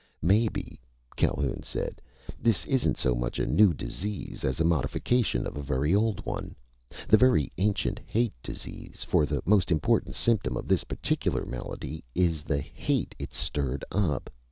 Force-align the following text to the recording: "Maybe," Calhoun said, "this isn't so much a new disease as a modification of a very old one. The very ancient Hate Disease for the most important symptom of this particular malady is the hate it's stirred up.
"Maybe," 0.23 0.79
Calhoun 1.15 1.61
said, 1.61 2.01
"this 2.41 2.65
isn't 2.65 2.97
so 2.97 3.13
much 3.13 3.37
a 3.37 3.45
new 3.45 3.71
disease 3.71 4.43
as 4.43 4.59
a 4.59 4.63
modification 4.63 5.45
of 5.45 5.55
a 5.55 5.61
very 5.61 5.93
old 5.93 6.25
one. 6.25 6.55
The 7.07 7.17
very 7.17 7.51
ancient 7.59 7.99
Hate 8.07 8.33
Disease 8.41 9.05
for 9.07 9.27
the 9.27 9.43
most 9.45 9.69
important 9.69 10.15
symptom 10.15 10.57
of 10.57 10.67
this 10.67 10.85
particular 10.85 11.45
malady 11.45 12.03
is 12.15 12.41
the 12.43 12.61
hate 12.61 13.13
it's 13.19 13.37
stirred 13.37 13.85
up. 13.91 14.31